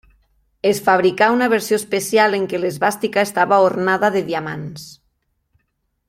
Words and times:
Es 0.69 0.77
fabricà 0.87 1.25
una 1.33 1.49
versió 1.53 1.77
especial 1.81 2.37
en 2.39 2.47
què 2.53 2.61
l'esvàstica 2.63 3.25
estava 3.29 3.59
ornada 3.69 4.13
de 4.19 4.23
diamants. 4.31 4.89